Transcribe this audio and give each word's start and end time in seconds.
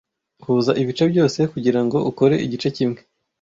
Huza 0.45 0.71
ibice 0.81 1.03
byose 1.11 1.39
kugirango 1.53 1.97
ukore 2.11 2.35
igice 2.45 2.67
kimwe. 2.75 2.99